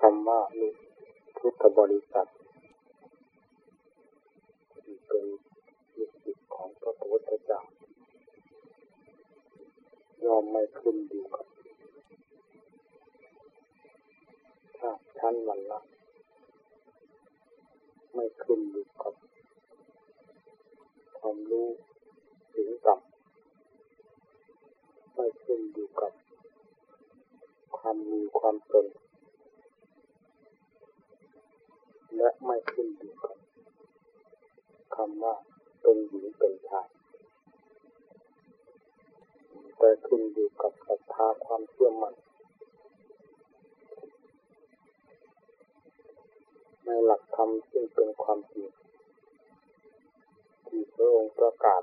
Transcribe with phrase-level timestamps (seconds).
[0.00, 0.76] คำว่าลูก
[1.38, 2.28] พุทธบริษัท
[4.80, 5.24] ที่เป็น
[5.96, 7.60] ลูกศิษย์ของพระพุทธเจ้า
[10.24, 11.46] ยอมไม่ขึ้นอยู่กับ
[14.78, 15.80] ถ้าชั้นวันละ
[18.14, 19.14] ไม่ขึ้นอยู่กับ
[21.18, 21.68] ความรู้
[22.54, 26.12] ถึงต่ำไม่ขึ้นอยู่กับ
[27.76, 28.86] ความมีความเป็น
[32.16, 33.36] และไม่ขึ้นอยู่กับ
[34.94, 35.34] คำว่า
[35.80, 36.88] เป็นหญิงเป็นชาย
[39.78, 42.14] แต่ขึ้นอยู่กับศรัทธาความเชื่อมั่น
[46.84, 48.68] ในหลักธรรมซึ่งเป็นความจริง
[50.66, 51.82] ที่พระองค์ประกาศ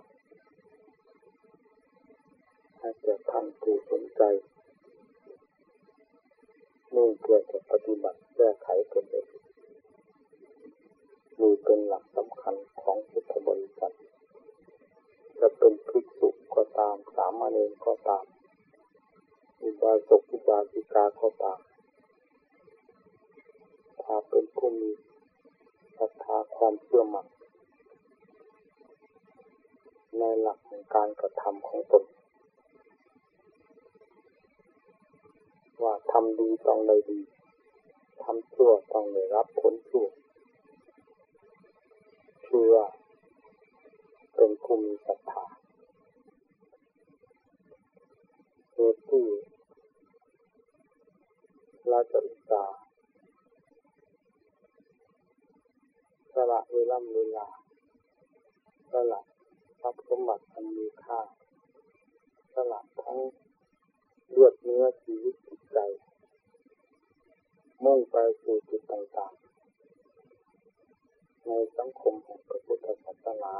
[2.79, 4.21] ให้แก่ท่านผู้สนใจ
[6.93, 9.42] มุ่งเพื่อจะปฏิบัติแก้ไขตนเอง
[11.41, 13.95] มีเป็นหลักสำคัญของพุทธบริษัท
[15.39, 18.25] จะเป็นภิกษุก็ตาม สามเณรก็ตาม
[19.63, 21.59] อุบาสกอุบาสิกาก็ตาม
[24.03, 24.91] ถ้าเป็นผู้มี
[25.97, 27.27] ศรัทธาความเชื่อมั่น
[30.17, 32.03] ในหลักของการกระทำของตน
[35.83, 37.19] ว่าทำดีต้องได้ดี
[38.23, 40.07] ทำชั่วต้องได้รับผลชั่ว
[42.55, 42.77] ชื่อ
[44.35, 45.45] เป็นผู้มีศรัทธา
[48.73, 49.27] เหตุที่
[51.87, 52.77] เราจะอุตส่าห์
[56.33, 57.47] สละเวลาเวลา
[58.91, 59.21] สละ
[59.81, 61.19] ทรัพย์สมบัติอันมีค่า
[62.53, 63.19] สละทั้ง
[64.29, 65.77] เลือดเนื้อชีวิตจิตใจ
[67.83, 69.42] มุ่งไปสู่จุดต่างๆ
[71.47, 73.53] ในสังคมแห่งพระพุทธศาสนา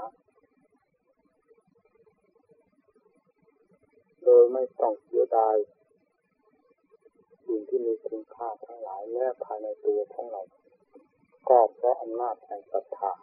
[4.24, 5.56] โดยไม่ต้องเสียดาย
[7.46, 10.42] สิ่งที่มีคุณค่าทั้งหลายแม้ภายในตัวของเรา
[11.50, 13.14] ก็เพราะอำนาจแห่งศรัทธา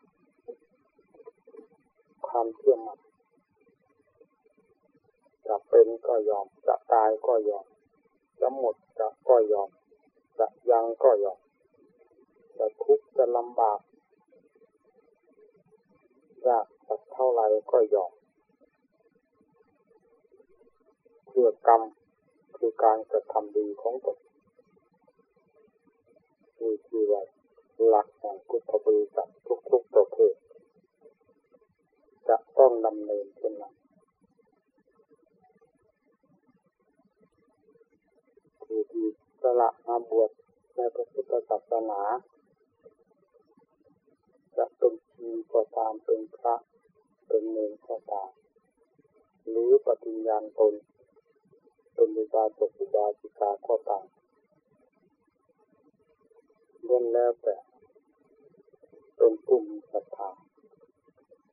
[2.27, 2.99] ความเชื่อมั่น
[5.47, 7.67] จะเป็นก็ยอม จะตายก็ยอม
[8.41, 9.69] จะหมดจะก็ยอม
[10.39, 11.39] จะยังก็ยอม
[12.59, 13.81] จะทุกข์จะลำบาก
[16.49, 18.13] ยากสักเท่าไรก็ยอม
[21.27, 21.83] เพื่อกรรม
[22.57, 24.19] คือการกระทำดีของตน
[26.59, 27.23] มีคือว่า
[27.89, 29.29] หลักแห่งพุทธบริษัท
[29.71, 30.35] ทุกๆประเภท
[32.29, 33.75] จะต้องดำเนินเช่นนั้น
[38.63, 39.07] ผู้ที่
[39.43, 40.31] สละมาบวช
[40.75, 42.01] ในพระพุทธศาสนา
[44.57, 46.55] จะเป็นชีก็ตามเป็นพระ
[47.27, 48.31] เป็นเนรก็ตาม
[49.49, 50.75] หรือปฏิญญาณตน
[51.95, 54.07] เป็นอุบาสกอุบาสิกาก็ตาม
[56.87, 57.57] ล้วนแล้วแต่
[59.17, 60.31] เป็นกลุ่มศรัทธา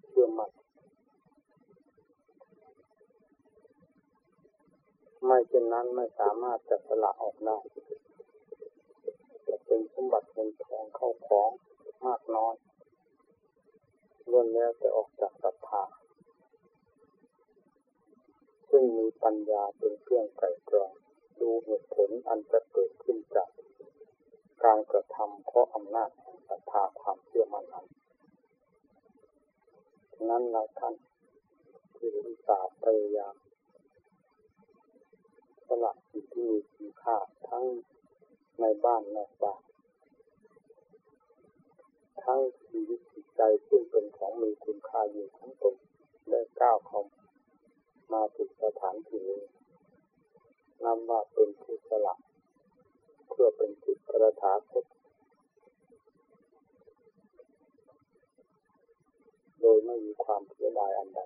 [0.07, 0.51] เชื่อมั่น
[5.25, 7.57] ไม่เช่นนั้นไม่สามารถจะสละออกได้
[9.47, 11.49] จะเป็นสมบัติเงินทองเข้าของ
[12.05, 12.55] มากน้อย
[14.29, 15.83] ล้วนแล้วจะออกจากศรัทธา
[18.69, 20.91] ซึ่งมีปัญญาเป็นเครื่องไก่กรอง
[21.39, 23.49] ดูเหตุผลอันจะเกิดขึ้นจาก
[24.63, 27.87] การกระทำเพราะอำนาจแห่งศรัทธาความเชื่อมั่นนั้น
[30.29, 30.93] นั้นเรายท่าน
[31.95, 33.35] ที่อุตส่าห์พยายาม
[35.67, 37.17] สละสิ่งที่มีคุณค่า
[37.49, 37.65] ทั้ง
[38.59, 39.61] ในบ้านนอกบ้าน
[42.29, 45.75] ทั้งชีวิตจิตใจซึ่งเป็นของมีคุณค่าอยู่ทั้งตน
[46.29, 47.01] ได้ก้าวเข้า
[48.13, 49.41] มาถึงสถานที่นี้
[50.83, 52.15] นำว่าเป็นผู้สละ
[53.29, 54.85] เพื่อเป็นจิตกระถาคต
[59.59, 61.19] โดยไม่มีความเสียดายอันใด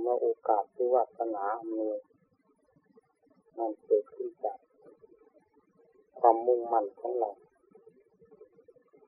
[0.00, 1.98] เมื่อโอกาสที่วาสนาอำนวย
[3.58, 4.58] มันเกิดขึ้นจาก
[6.20, 7.30] ความมุ่งมั่นของเรา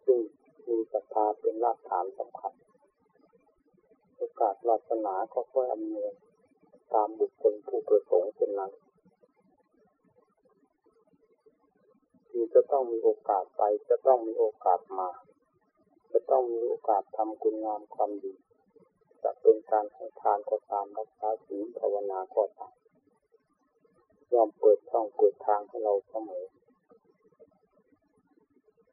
[0.05, 0.19] ซึ่ง
[0.69, 2.53] มีศรัทธาเป็นรากฐานสำคัญ
[4.17, 6.13] โอกาสวาสนาก็ค่อยอำนวย
[6.93, 8.73] ตามบุคคลผู้ประสงค์เช่นนั้น
[12.29, 15.09] ที่จะต้องมีโอกาสไป จะต้องมีโอกาสมา
[16.13, 18.35] จะต้องมีโอกาสทำคุณงามความดี
[19.23, 22.75] จะเป็นการให้ทานก็ตามรักษาศีลภาวนาก็ตาม
[24.33, 26.45] ย่อมเปิดช่องเปิดทางให้เราเสมอ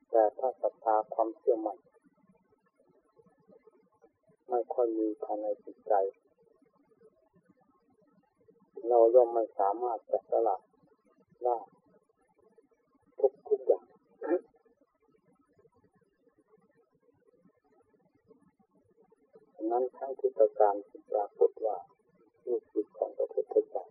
[0.10, 1.78] แต่ถ้าศรัทธาความเชื่อมั่น
[4.50, 5.94] ไม่ค่อยมีภายในจิตใจ
[8.88, 10.62] เราย่อมไม่สามารถจะสลัด
[11.44, 11.58] ได้
[13.20, 13.86] ทุกทุกอย่าง
[19.72, 20.76] นั้นทั้งพุทธการ
[21.12, 21.78] ปรากฏว่า
[22.48, 23.86] ลูกศิษย์ของพระพุทธเจ้า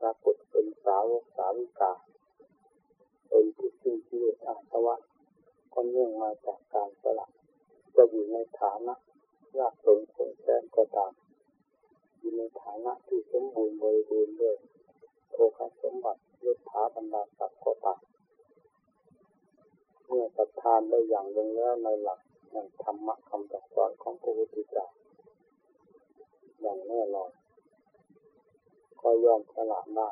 [0.00, 1.92] ปรากฏเป็นสาวกสาวิกา
[3.28, 4.96] เป็นผู้สิ้นที่อาสวะ
[5.72, 7.26] ก็เนื่องมาจากการสละ
[7.96, 8.94] จะอยู่ในฐานะ
[9.58, 11.12] ยากจนคงแสนก็ตาม
[12.18, 14.56] อยู่ในฐานะที่สมบูรณ์บริบูรณ์ด้วย
[15.30, 18.00] โภคสมบัติยศถาบรรดาศักดิ์ก็ตาม
[20.06, 24.86] เมื่อศรัทธานได้อย่างลงแล้วในหลักแห่งธรรมะคำสอนของพระพุทธเจ้า
[26.60, 27.30] อย่างแน่นอน
[29.02, 30.08] ก็ยอมสละได้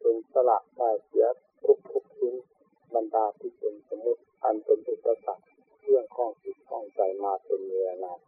[0.00, 1.26] เป็นสละได้เสีย
[1.64, 2.34] ทุกทุกชิ้น
[2.94, 5.44] บรรดาที่เป็นสมุติอันเป็นอุปสรรค
[5.82, 8.20] เรื่องข้องจิตข้องใจมาเป็นเวลานาน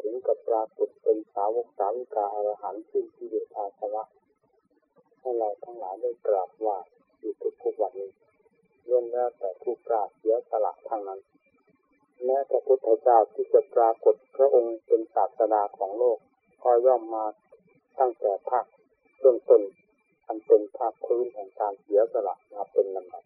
[0.00, 4.04] ถึงกับปรากฏเป็นสาวกสาวิกาอรหันต์สิ้นที่เดชาสวะ
[5.20, 6.76] ให้เราทั้งหลายได้กราบไหว้
[7.18, 8.10] อยู่ทุกทุกวันนี้
[8.88, 11.20] ล้วนแล้วแต่ผู้กราบเสียสละทั้งนั้น
[12.24, 16.18] แม้พระพุทธเจ้าที่จะปรากฏพระองค์เป็นศาสดาของโลก
[16.62, 17.24] ก็ย่อมมา
[17.98, 18.66] ตั้งแต่ภาค
[19.18, 19.62] เบื้องต้น
[20.26, 23.24] อันเป็นภาคพื้นแห่งการเสียสละมาเป็นลำดับ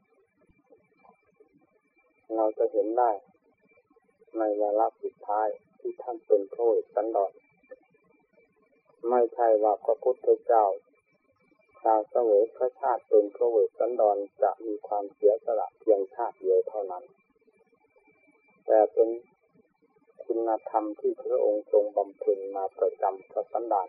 [2.37, 3.11] เราจะเห็นได้
[4.38, 5.49] ในเวลาสุดท้าย
[5.79, 7.33] ที่ท่านเป็นพระเอกสันดร
[9.09, 10.65] ไม่ใช่ว่าพระพุทธเจ้า
[11.82, 17.05] ชาวเสวยพระชาติเป็นพระเวสสันดรจะมีความเสียสละเพียงชาติเดียวเท่านั้น
[18.67, 19.09] แต่เป็น
[20.26, 23.88] คุณธรรมที่พระองค์ทรงบำเพ็ญมาประจำพระสันดาน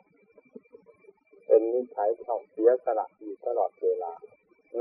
[1.45, 4.13] เป็นนิสัยชอบเสียสละอยู่ตลอดเวลา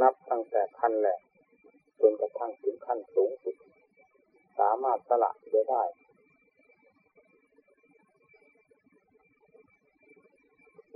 [0.00, 1.20] นับตั้งแต่ขั้นแรก
[2.00, 3.56] จนกระทั่งถึงขั้นสูงสุด
[4.58, 5.82] สามารถสละเสียได้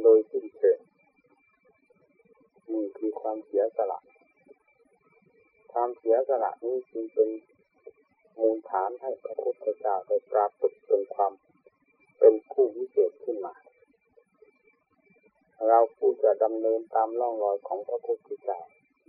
[0.02, 0.78] โดยสิ้นเชิง
[2.72, 3.98] นี่คือความเสียสละ
[5.72, 7.28] ความเสียสละนี้จึงเป็น
[8.38, 11.32] มูลฐานให้พระพุทธเจ้าได้ปรากฏเป็นความ
[12.18, 13.54] เป็นผู้วิเศษขึ้นมา
[15.66, 18.60] เราผู้จะดำเนินตามล่องรอยของพระพุทธเจ้า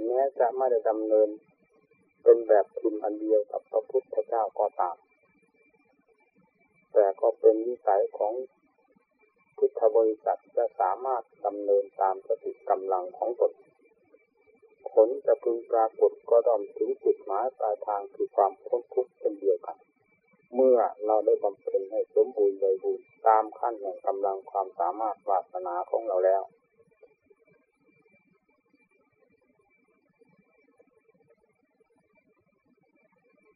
[0.05, 1.29] แม้จะไม่ได้ดำเนิน
[2.23, 4.97] เป็นแบบพิมพ์อันเดียวกับพระพุทธเจ้าก็ตาม
[6.93, 8.33] แต่ก็เป็นวิสัยของ
[9.57, 13.51] พุทธบริษัทจะสามารถดำเนินตามสติกำลังของตน
[14.93, 19.77] ผลจะพึงปรากฏก็ต้องถึงจุดหมายปลายทางคือความพ้นทุกข์เป็นเดียวกัน
[20.55, 26.43] เมื่อเราได้บำเพ็ญให้สมบูรณ์บริบูรณ์ตามขั้นแห่งกำลังความสามารถวาสนาของเราแล้ว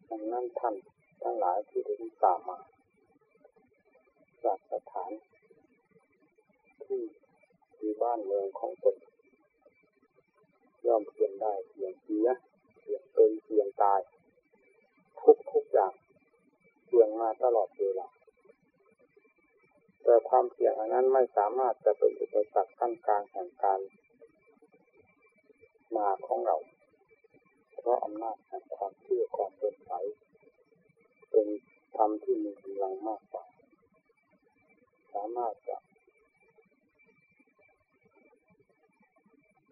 [0.09, 0.75] ดังนั้นท่าน
[1.23, 1.93] ทั้งหลายที่ได้
[2.23, 2.57] ตามมา
[4.43, 5.11] จากสถาน
[6.85, 7.01] ที่
[7.75, 8.95] ที่บ้านเมืองของตน
[10.87, 12.27] ย่อมเพียงได้เพียงเสีย
[12.79, 13.99] เพียงเป็นเพียงตาย
[15.21, 15.93] ทุกทุกอย่าง
[16.85, 18.07] เพียงมาตลอดเวลา
[20.03, 23.79] แต่ความเพียงอันนั้นไม่สามารถจะเป็นอุปสรรคขั้นกลางแห่งการ
[25.95, 26.57] มาของเรา
[27.77, 29.91] เพราะอำนาจแห่งความเชื่อความเป็นใส
[31.29, 31.47] เป็น
[31.95, 33.45] ธรรมที่มีกำลังมากกว่า
[35.13, 35.77] สามารถจะ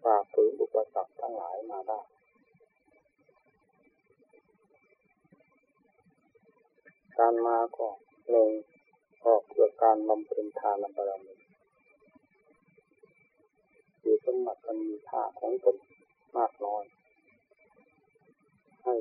[0.03, 1.99] ฝ่าฝืนอุปสรรคทั้งหลายมาได้
[7.17, 7.89] การมาก็
[8.29, 8.49] หนึ่ง
[9.25, 11.35] ออกเพื่อการบำเพ็ญทานบารมี
[14.01, 15.75] คือสมบัติกันมีค่าของตน
[16.37, 16.83] มากน้อย
[18.83, 18.95] ให้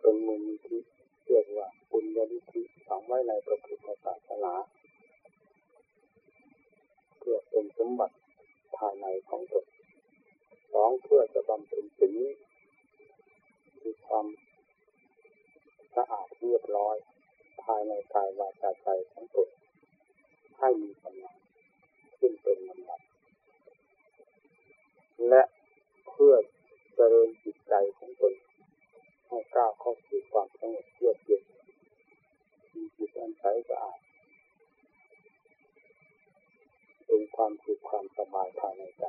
[0.00, 0.78] เป็นมูลนิธิ
[1.26, 4.52] เรียกว่าบุญญาณิธิฝังไว้ในพระพุทธศาสนา
[7.18, 8.16] เพื่อเป็นสมบัติ
[8.76, 9.66] ภายในของตน
[10.72, 12.16] สองเพื่อจะบำเพ็ญศีล
[13.82, 14.26] มีความ
[15.94, 16.96] สะอาดเรียบร้อย
[17.62, 19.48] ภายในกายวาจาใจของตน
[20.58, 21.36] ให้มีกำลัง
[22.18, 23.00] ขึ้นเป็นลำดับ
[25.28, 25.42] และ
[26.08, 26.34] เพื่อ
[26.94, 28.34] เจริญจิตใจของตน
[29.28, 31.42] ให้ก้าวเข้าสู่ความสงบเยือกเย็น
[32.74, 33.98] มีจิตอันใสสะอาด
[37.06, 39.04] เป็นความสุขความสบายภายในใจ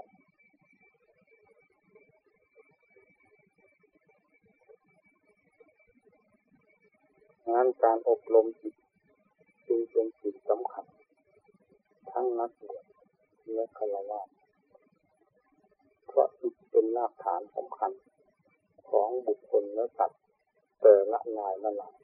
[7.49, 8.75] งาน การอบรมจิต
[9.67, 10.85] จึงเป็นสิ่งสำคัญ
[12.11, 12.83] ทั้งนักบวช
[13.53, 14.27] และฆราวาส
[16.07, 17.91] เพราะจิตเป็นรากฐานสำคัญ
[18.89, 20.21] ของบุคคลและสัตว์
[20.81, 21.95] แต่ละลายละลาย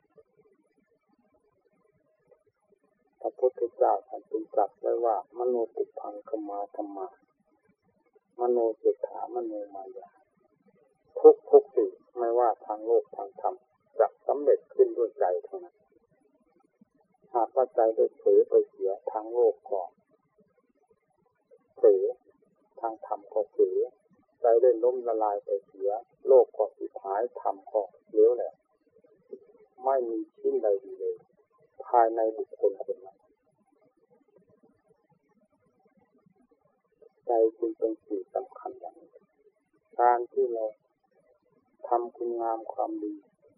[3.21, 7.07] พระพุทธเจ้าท่านจึงตรัสไว้ว่า มโนปุพังคมาธรรมา
[8.39, 10.09] มโนเสถามโนมายา
[11.19, 13.55] ทุกทุกสิ่งไม่ว่าทางโลกทางธรรม
[13.99, 15.80] จะสำเร็จขึ้นด้วยใจเทั้งนั้น
[17.33, 19.91] หากว่าใจได้เผลอไปเสียทางโลกก่อน
[21.75, 22.03] เผลอ
[22.79, 23.79] ทางธรรมก็เผลอ
[24.41, 25.91] ใจได้ล้มละลายไปเสีย
[26.27, 28.53] โลกก็สิหายธรรมก็เลี้ยวแหละ
[29.83, 31.15] ไม่มีชิ้นใดดีเลย
[31.85, 33.17] ภายในบุคคลคนนั้น
[37.25, 39.11] ใจจึงเป็นสิ่งสำคัญอย่างนี้
[39.99, 40.65] การที่เรา
[41.87, 43.13] ทำคุณงามความดี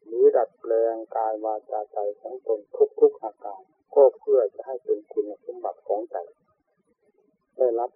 [0.05, 2.59] หรือดัดแปลงกายวาจาใจของตน
[2.99, 3.61] ทุกๆอาการ
[3.95, 6.17] ก็เพื่อจะให้เป็นคุณสมบัติของใจ
[7.57, 7.91] ได้รับ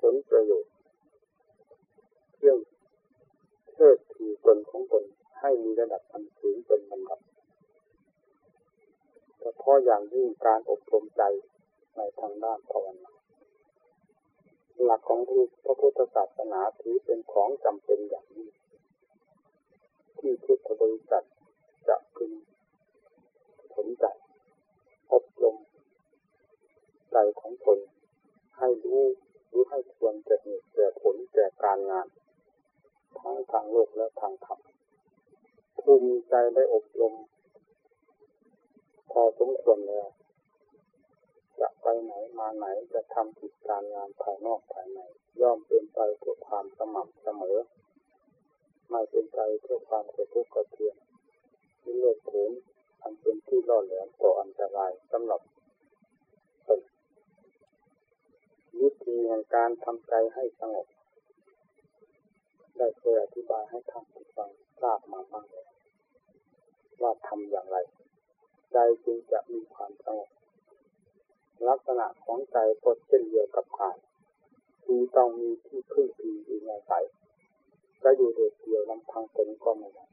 [0.00, 0.72] ผลประโยชน์
[2.34, 2.54] เพื่อ
[3.72, 5.04] เชิดถือตนของตน
[5.40, 7.20] ให้มีระดับอันสูงเป็นลำดับ
[9.40, 11.22] เฉพาะอย่างยิ่งการอบรมใจ
[11.96, 13.12] ในทางด้านภาวนา
[14.84, 15.20] หลักของ
[15.64, 18.50] พระพุทธศาสนาถือเป็นของจำเป็นอย่างยิ่ง
[20.18, 21.24] ที่พุทธบริษัท
[21.88, 22.32] จะพึง
[23.76, 24.04] สนใจ
[25.12, 25.56] อบรม
[27.10, 27.78] ใจของตน
[28.58, 29.04] ให้รู้
[29.52, 32.06] รือให้ควรแก่เหตุแก่ผลแก่การงาน
[33.20, 34.60] ทั้งทางโลกและทางธรรม
[35.80, 37.14] ผู้มีใจได้อบรม
[39.10, 40.08] พอสมควรแล้ว
[41.60, 45.00] จะไปไหนมาไหนจะทำกิจการงานภายนอกภายใน
[45.40, 47.58] ย่อมเป็นไปเพื่อความสม่ำเสมอ
[48.90, 50.96] ไม่เป็นไปเพื่อความกระทุกข์กระเทือน
[51.82, 52.50] ที่เลือดผล
[53.02, 55.40] อันเป็นที่ล่อแหลมต่ออันตรายสำหรับ
[56.66, 56.80] ตน
[58.80, 60.86] วิธีแห่งการทำใจให้สงบ
[62.76, 65.68] ได้เคยอธิบายให้ท่านผู้ฟังทราบมาบ้างแล้ว
[67.02, 67.76] ว่าทำอย่างไร
[68.72, 70.30] ใจจึงจะมีความสงบ
[71.68, 73.96] ลักษณะของใจก็เช่นเดียวกับกาย
[74.84, 80.06] คือต้องมีที่พึ่งพิงอยู่ในใจจะอยู่เดียวลำพังตนก็ไม่ได้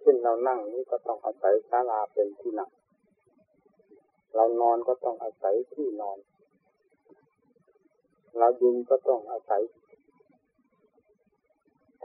[0.00, 2.70] เช่นเรานั่งนี่ก็ต้องอาศัยศาลาเป็นที่นั่ง
[4.34, 6.18] เรานอนก็ต้องอาศัยที่นอน
[8.38, 9.62] เรายืนก็ต้องอาศัย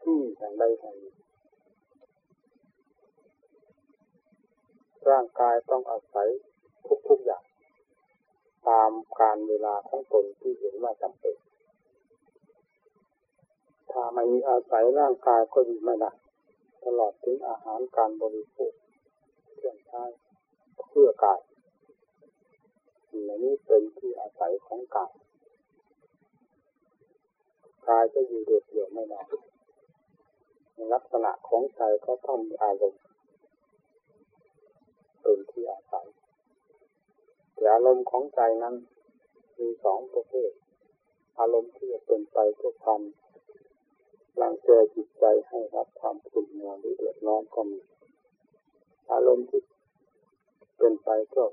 [0.02, 1.16] ที่แห่งใดแห่งหนึ่ง
[5.10, 6.28] ร่างกายต้องอาศัย
[7.10, 7.44] ทุกๆอย่าง
[8.68, 11.36] ตามการเวลาของตนที่เห็นว่าจำเป็น
[13.92, 16.12] ถ้าไม่มีอาศัยร่างกายก็อยู่ไม่ได้
[16.84, 18.74] ตลอดถึงอาหารการบริโภค
[19.56, 20.04] เครื่องใช้
[20.90, 21.40] เพื่อกาย
[23.10, 25.14] สิ่งนี้เป็นที่อาศัยของกาย
[27.88, 29.22] กายจะอยู่เดียวไม่ได้
[30.94, 33.04] ลักษณะของใจก็ต้องมีอารมณ์
[35.22, 36.08] เป็นที่อาศัย
[37.54, 38.76] แต่อารมณ์ของใจนั้น
[39.60, 40.52] มีสองประเภท
[41.40, 43.02] อารมณ์ที่จะเป็นไปเพื่อความ
[44.42, 47.80] รังแกจิตใจให้รับความขุ่นมัวหรือเดือดร้อนก็มี
[49.12, 49.62] อารมณ์ที่
[50.78, 51.50] เป็นไปเพื่อ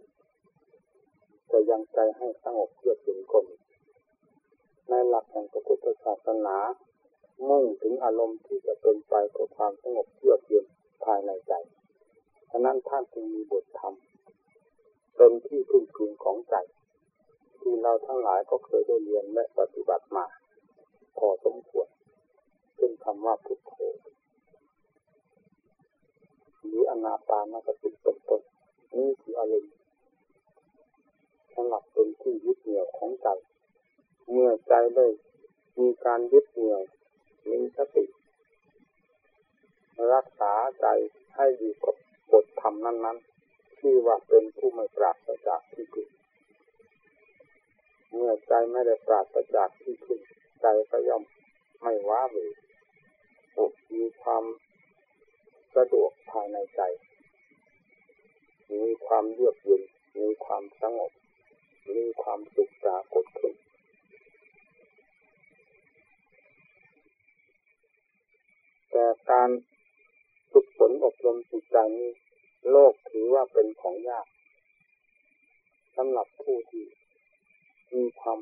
[1.50, 3.56] จะยังใจให้สงบเยือกเย็นก็มี
[4.88, 6.56] ในหลักแห่งพระพุทธศาสนา
[7.48, 10.64] มุ่งถึงอารมณ์ที่จะเป็นไปเพื่อความสงบเยือกเย็น
[11.04, 11.52] ภายในใจ
[12.50, 13.94] ฉะนั้นท่านจึงมีบทธรรม
[15.16, 16.54] เป็นที่พึ่งพิงของใจ
[17.60, 20.24] ที่เราทั้งหลายก็เคยได้เรียนและปฏิบัติมา
[21.18, 21.88] พอสมควร
[22.76, 23.72] เป็นคำว่าพุทโธ
[26.64, 28.42] หรืออนาปานสติเป็นต้น
[28.96, 29.74] นี่คืออารมณ์
[31.54, 33.28] สำหรับเป็นที่ยึดเหนี่ยวของใจ
[34.30, 35.06] เมื่อใจได้
[35.80, 36.80] มีการยึดเหนี่ยว
[37.50, 38.04] มีสติ
[40.14, 40.86] รักษาใจ
[41.36, 41.96] ให้อยู่กับ
[42.32, 46.08] บทธรรมนั้นๆชื่ว่าเป็นผู้ไม่ปราศจากที่พึ่ง
[48.14, 50.20] เมื่อใจไม่ได้ปราศจากที่พึ่ง
[50.60, 51.22] ใจก็ย่อม
[51.82, 52.36] ไม่ว้าเหว
[53.96, 54.44] มีความ
[55.76, 56.80] สะดวกภายในใจ
[58.80, 59.82] มีความเยือกเย็น
[60.20, 61.12] มีความสงบ
[61.96, 63.54] มีความสุขปรากฏขึ้น
[68.90, 69.50] แต่การ
[70.52, 72.10] ฝึกฝนอบรมจิตใจนี้
[72.70, 74.26] โลกถือว่าเป็นของยาก
[75.96, 76.84] สำหรับผู้ที่
[77.94, 78.38] มีความ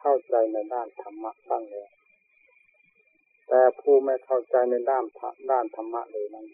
[0.00, 1.88] เข้าใจในด้านธรรมะบ้างแล้ว
[3.48, 5.04] แต่ผู้ไม่เข้าใจในด้าน
[5.50, 6.46] ด้านธรรมะเลยนั้น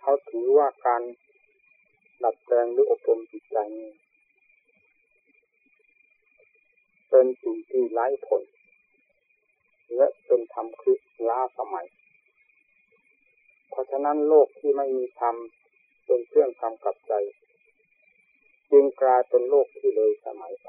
[0.00, 1.02] เขาถือว่าการ
[2.22, 3.90] ดัดแปลงหรืออบรมจิตใจนี้
[7.10, 8.42] เป็นสิ่งที่ไร้ผล
[9.96, 11.86] และเป็นธรรมคือล้าสมัย
[13.70, 15.36] เพราะฉะนั้นโลกที่ไม่มีธรรม
[16.06, 17.12] เป็นเครื่องทำกับใจ
[18.70, 20.68] จึงกลายเป็นโลกที่เลยสมัยไป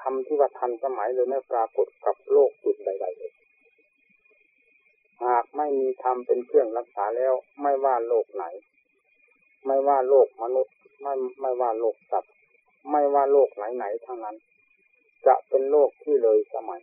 [0.00, 3.32] คำที่ว่าทันสมัยเลยไม่ปรากฏกับโลกจุดใดๆเลย
[5.26, 8.44] หากไม่มีธรรมเป็นเครื่องรักษาแล้ว ไม่ว่าโลกไหน
[9.66, 12.32] ไม่ว่าโลกมนุษย์ ไม่ไม่ว่าโลกสัตว์
[12.90, 14.36] ไม่ว่าโลกไหนๆทั้งนั้น
[15.26, 16.80] จะเป็นโลกที่เลยสมัย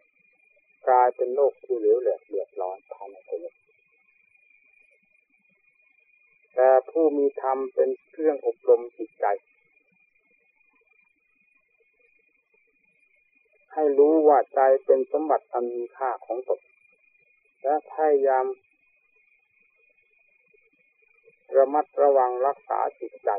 [0.87, 3.55] กลายเป็นโลกที่เหลวแหลกเดือดร้อนภายในตัวเอง
[6.55, 9.25] แต่ผู้มีธรรมเป็นเครื่องอบรมจิตใจ
[13.73, 16.59] ให้รู้ว่าใจเป็นสมบัติอันมีค่าของตน
[17.63, 18.45] และพยายาม
[21.57, 23.29] ระมัดระวังรักษาจิตใจ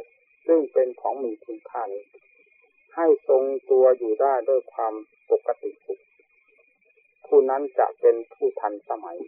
[0.46, 2.04] ซึ่งเป็นของมีคุณค่านี้
[2.96, 4.94] ให้ทรงตัวอยู่ได้ด้วยความ
[5.30, 6.00] ปกติสุข
[7.26, 9.18] ผู้นั้นจะเป็นผู้ทันสมัย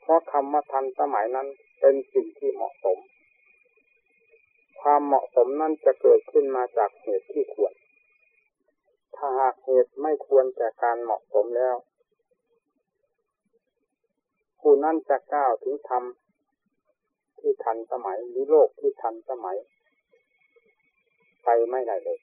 [0.00, 1.48] เพราะคำว่าทันสมัยนั้น
[1.80, 2.98] เป็นสิ่งที่เหมาะสม
[4.80, 7.72] ความเหมาะสมนั้นจะเกิดขึ้นมาจากเหตุที่ควร
[9.16, 11.76] ถ้าหากเหตุไม่ควรแก่การเหมาะสมแล้ว
[14.62, 16.04] ผู้นั้นจะก้าวถึงธรรม
[17.38, 19.56] ที่ทันสมัยหรือโลกที่ทันสมัย
[21.44, 22.18] ไปไม่ได้เลย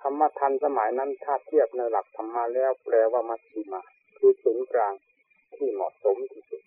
[0.00, 3.82] คำว่าทันสมัยนั้นถ้าเทียบในหลักธรรมาแล้วแปลว่ามัชฌิมา
[4.16, 4.94] คือศูนย์กลาง
[5.54, 6.62] ที่เหมาะสมที่สุด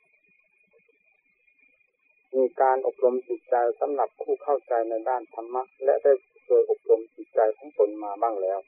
[2.36, 8.60] มีการอบรมจิตใจสำหรับผู้เข้าใจในด้านธรรมะ และได้เคยอบรมจิตใจของตนมาบ้างแล้ว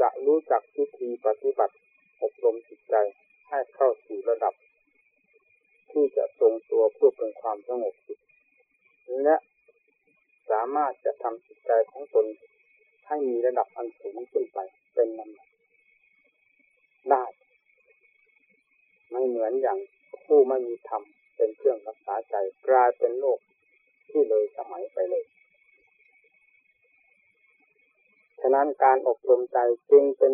[0.00, 1.74] จะรู้จักวิธีปฏิบัติ
[2.22, 2.94] อบรมจิตใจ
[3.48, 4.54] ให้เข้าสู่ระดับ
[5.90, 8.18] ที่จะทรงตัวเพื่อเป็นความสงบจิต
[9.22, 9.36] และ
[10.50, 12.26] สามารถจะทำจิตใจของตน
[13.06, 14.58] ให้มีระดับอันสูงขึ้นไป
[14.94, 15.48] เป็นลำดับ
[17.10, 17.24] ได้
[19.10, 19.78] ไม่เหมือนอย่าง
[20.24, 21.02] ผู้ไม่มีธรรม
[21.36, 22.34] เป็นเครื่องรักษาใจ
[22.66, 23.38] กลายเป็นโลก
[24.10, 25.24] ที่เลยสมัยไปเลย
[28.40, 29.58] ฉะนั้นการอบรมใจ
[29.90, 30.32] จึงเป็น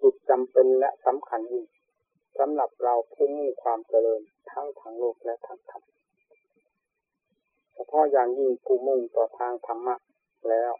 [0.00, 1.64] จิตจำเป็นและสำคัญยิ่ง
[2.38, 5.82] สำหรับเราผู้มุ่งความเจริญทั้งทางโลกและทางธรรม
[7.76, 9.96] ฉพาะอย่างยิ่งผู้มุ่งต่อทางธรรมะ
[10.48, 10.72] แล้ว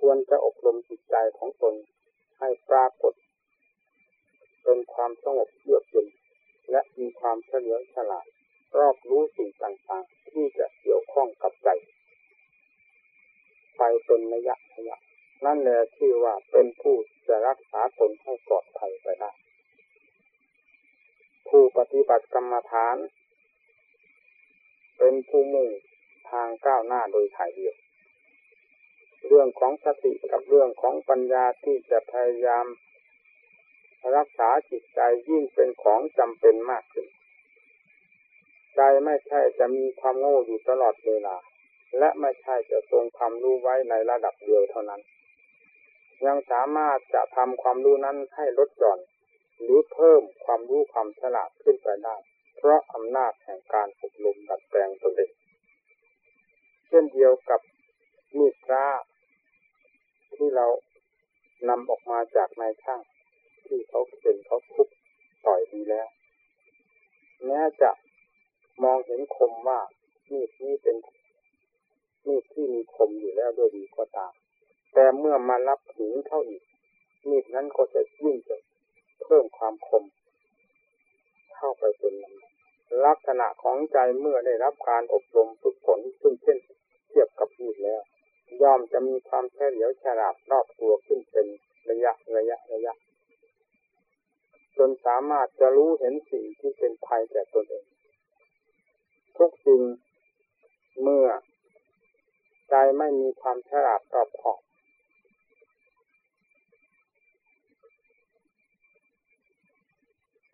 [0.00, 1.74] ควรจะอบรมจิตใจของตน
[2.38, 3.14] ให้ปรากฏ
[4.62, 6.06] เป็นความสงบเยือกเย็น
[6.70, 8.26] และมีความเฉลียวฉลาด
[8.78, 11.68] รอบรู้สิ่งต่างๆ ที่จะเกี่ยวข้องกับใจ
[13.76, 14.96] ไปเป็นระยะระยะ
[15.44, 16.96] นั่นแหละที่ว่าเป็นผู้
[17.28, 19.30] จะรักษาตนให้ปลอดภัยไปได้
[21.48, 22.96] ผู้ปฏิบัติกรรมฐาน
[24.98, 25.68] เป็นผู้มุ่ง
[26.30, 27.76] ทางก้าวหน้าโดยถ่ายเดียว
[29.26, 32.66] เรื่องของสติกับเรื่องของปัญญาที่จะพยายาม
[34.16, 37.06] รักษาจิตใจยิ่งเป็นของจำเป็นมากขึ้น
[38.76, 41.36] ใจไม่ใช่จะมีความโง่อยู่ตลอดเวลา
[41.98, 45.00] และไม่ใช่จะทรงความรู้ไว้ในระดับเดียวเท่านั้น
[46.24, 49.00] ยังสามารถจะทำความรู้นั้นให้ลดหย่อน
[49.60, 52.16] หรือเพิ่มความรู้ความฉลาดขึ้นไปได้
[52.56, 55.32] เพราะอำนาจแห่งการอบรมดัดแปลงตนเอง
[56.88, 57.60] เช่นเดียวกับ
[58.36, 58.84] มีดพระ
[60.34, 60.66] ที่เรา
[61.68, 63.00] นำออกมาจากนายช่าง
[63.66, 64.88] ที่เขาเป็นเขาทุบ
[65.46, 66.08] ต่อยดีแล้ว
[67.46, 67.90] แม้จะ
[68.82, 69.80] มองเห็นคมว่า
[70.32, 70.96] มีดนี้เป็น
[72.26, 74.32] มีดที่มีคมอยู่แล้วโดยดีก็ตาม
[74.98, 76.62] แต่เมื่อมารับหินเข้าอีก
[77.28, 78.56] มีดนั้นก็จะยิ่งจะ
[79.22, 80.04] เพิ่มความคม
[81.56, 82.14] เข้าไปเป็น
[83.06, 86.58] ลักษณะของใจเมื่อได้รับการอบรมฝึกฝนซึ่งเช่น
[87.08, 88.00] เทียบกับมีดแล้ว
[88.62, 91.46] ย่อมจะมีความเฉลียวฉลาดรอบตัวขึ้นเป็น
[91.90, 92.94] ระยะระยะระยะ
[94.76, 97.84] จนสามารถจะรู้เห็นสิ่งที่เป็นภัยแก่ตนเอง
[99.38, 99.82] ทุกสิ่ง
[101.02, 101.28] เมื่อ
[102.68, 104.60] ใจไม่มีความฉลาดรอบขอบ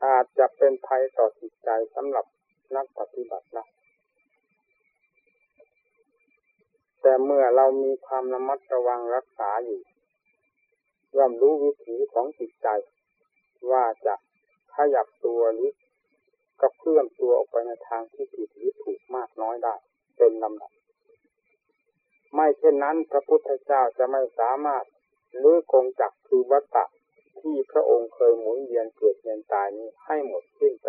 [0.05, 2.27] อาจจะเป็นภัยต่อจิตใจสำหรับ
[2.77, 3.67] นักปฏิบัตินะ
[7.03, 9.81] แต่เมื่อเรามีความระมัดระวังรักษาอยู่
[11.17, 12.69] ย่อมรู้วิถีของจิตใจ
[13.71, 14.15] ว่าจะ
[14.75, 15.71] ขยับตัวหรือ
[16.61, 19.75] กระเพื่อมตัวออกไปในทางที่ผิดหรือถูกมากน้อยได้
[20.17, 20.73] เป็นลำดับ
[22.35, 24.85] ไม่เช่นนั้นพระพุทธเจ้าจะไม่สามารถ
[25.43, 26.85] ลื้อกงจักคือวัตตะ
[27.42, 30.87] ที่พระองค์เคยหมุนเวียนเกิดเวียนตายนี้ให้หมดสิ้นไป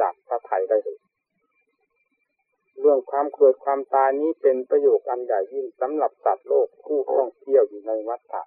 [0.00, 0.98] จากพระไถ่ได้เลย
[2.80, 8.42] เรื่องความเกิดความตายนี้เป็นประโยชน์อันใหญ่ยิ่งสำหรับสัตว์โลกผู้ท่องเที่ยวอยู่ในวัฏฏะ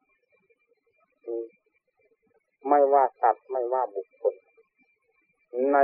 [2.68, 4.34] ไม่ว่าสัตว์ไม่ว่าบุคคล
[5.74, 5.78] ใน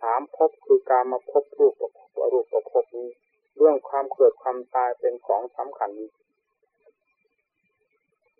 [0.00, 1.82] สามภพคือการมาพบรูปป
[2.18, 3.10] ระรูปประพบนี้
[3.56, 5.90] เรื่องความเกิดความตายเป็นของสำคัญ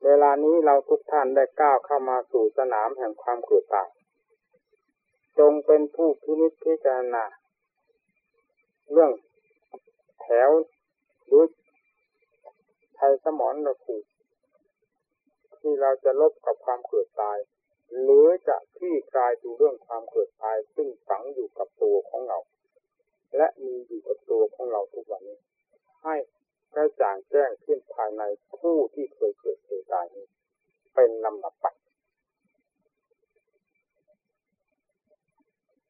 [0.04, 3.88] เวลานี้เราทุกท่านได้ก้าวเข้ามาสู่สนามแห่งความเกิดตาย
[5.38, 7.24] จงเป็นผู้พินิจพิจารณา
[8.92, 9.12] เรื่อง
[10.20, 10.50] แถว
[11.26, 11.44] หรือ
[12.96, 13.96] ไทยสมอนระผู
[15.60, 17.38] ที่เราจะลบกับความเกิดตาย
[18.02, 22.38] หรือจะคลี่คลายดูเรื่องความเกิดตาย ซึ่งฝังอยู่กับตัวของเรา
[23.36, 25.38] และมีอยู่กับตัวของเราทุกวันนี้
[26.04, 26.16] ให้
[26.74, 28.22] กระจ่างแจ้งขึ้นภายใน
[28.58, 29.32] ผู้ที่เคย
[31.02, 31.66] เป็นลำดับไป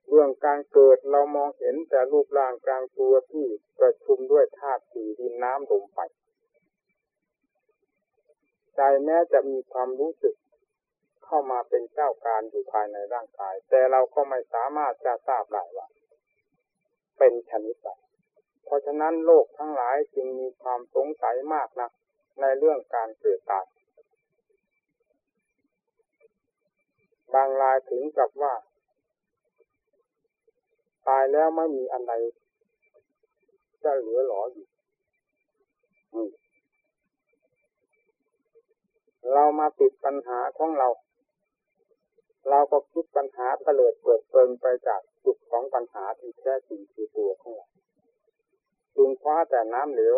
[0.09, 3.47] เรื่องการเกิดเรามองเห็นแต่รูปร่างกลางตัวที่
[3.81, 5.99] ประชุมด้วยธาตุสี่ดินน้ำลมไฟ
[8.77, 10.35] ใจแม้จะมีความรู้สึก
[11.25, 15.87] เข้ามาเป็นเจ้าการอยู่ภายในร่างกาย แต่เราก็ไม่สามารถจะทราบได้ว่า
[17.19, 17.89] เป็นชนิดใด
[18.65, 21.91] เพราะฉะนั้นโลกทั้งหลายจึงมีความสงสัยมากนะ
[22.41, 23.67] ในเรื่องการเกิดตาย
[27.35, 28.55] บางรายถึงกับว่า
[31.09, 32.13] ตายแล้วไม่มีอะไร
[33.85, 34.67] จะเหลือหลออยู่
[39.33, 40.89] เรามาติดปัญหาของเรา
[42.49, 47.69] เราก็คิดปัญหาเตลิดเปิดเปิงไปจากจุดของปัญหาที่แท้จริงคือตัวของเรา
[48.97, 50.17] จึงคว้าแต่น้ำเหลว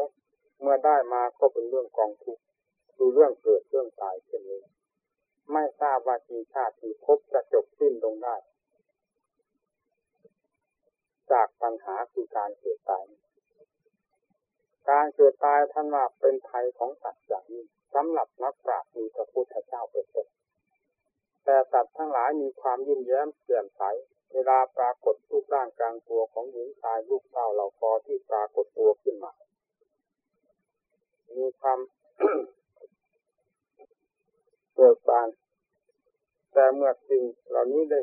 [0.61, 2.43] เมื่อได้มาก็เป็นเรื่องกองทุกข์
[2.95, 4.61] คือเรื่องเกิดเรื่องตายเช่นนี้
[5.51, 8.37] ไม่ทราบว่ากี่ชาติที่พบจะจบสิ้นลงได้
[11.33, 13.07] จากปัญหาคือการเกิดตาย
[14.91, 20.29] การเกิดตายท่านว่าเป็นภัยของสัตว์อย่างนี้สำหรับนักปราชญ์มีพระพุทธเจ้าเป็นต้น
[21.45, 23.83] แต่สัตว์ทั้งหลายมีความยิ้มแย้มเปลี่ยนใส
[24.33, 29.33] เวลาปรากฏรูปร่างกลางตัวของหญิงชายลูกเต้าเหล่าคอที่ปรากฏตัวขึ้นมา
[31.37, 31.79] มีความ
[34.85, 35.29] เกิดบาน
[36.53, 38.01] แต่เมื่อสิ่งเหล่านี้ได้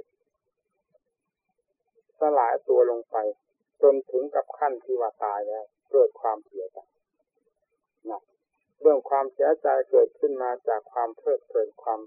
[2.20, 3.16] สลายตัวลงไป
[3.82, 6.80] จนถึงกับขั้นที่ว่าตายแล้วเกิดความเสียใจ
[8.10, 8.22] นะ
[8.82, 12.00] เรื่องความเสียใจเกิดขึ้นมาจากความเพลิดเพลินความ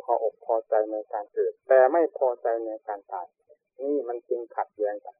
[0.00, 3.26] พออกพอใจในการเกิด แต่ไม่พอใจในการตาย
[3.82, 5.16] นี่มันจึงขัดแย้งกัน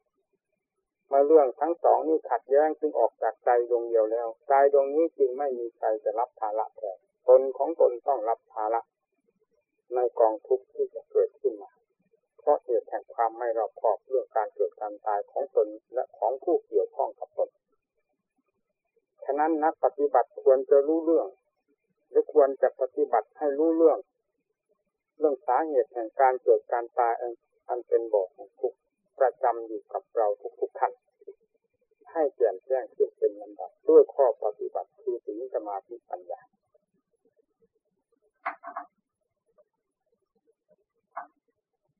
[1.13, 8.81] มาเรื่องทั้งสองนี่ขัดแย้งจึงออกจากใจดวงเดียวแล้วใจดวงนี้จึงไม่มีใครจะรับภาระแทน ตนของตนต้องรับภาระ
[9.95, 11.71] ในกองทุกข์ที่จะเกิดขึ้นมา
[12.39, 17.51] เพราะเหตุแห่งความไม่รอบคอบเรื่องการเกิดการตายของตนและของผู้เกี่ยวข้องกับตน
[19.25, 21.29] ฉะนั้นนักปฏิบัติควรจะรู้เรื่อง
[22.11, 23.99] และควรจะปฏิบัติให้รู้เรื่อง
[25.19, 27.13] เรื่องสาเหตุแห่งการเกิดการตาย
[27.69, 28.79] อันเป็นบ่อของทุกข์
[29.19, 30.27] ประจำอยู่กับเรา
[30.61, 30.93] ทุกๆท่าน
[32.13, 36.41] ให้แจ่มแจ้งขึ้นเป็นลำดับด้วยข้อปฏิบัติคือสิ่งสมาธิปัญญา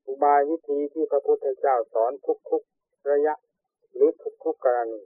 [0.07, 2.11] อุบายวิธีที่พระพุทธเจ้าสอน
[2.49, 3.33] ทุกๆระยะ
[3.93, 4.09] หรือ
[4.43, 5.01] ทุกๆกรณี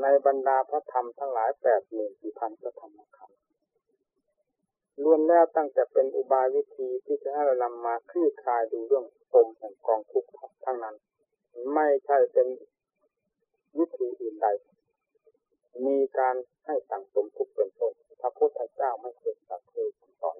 [0.00, 10.28] ในบรรดาพระธรรมทั้งหลายแปดหมื่นสี่พันพระธรรมคำรวมแล้วตั้งแต่เป็นอุบายวิธีที่จะให้เรานำมาคลี่คลายดูเรื่องปมแห่งกองทุกข์
[10.64, 10.96] ทั้งนั้น
[11.74, 12.48] ไม่ใช่เป็น
[13.78, 14.46] วิธีอื่นใด
[15.86, 19.88] มีการให้สั่งสมทุกข์เป็นต้น ระพุทธเจ้าไม่เคยสักเคย
[20.20, 20.38] สอน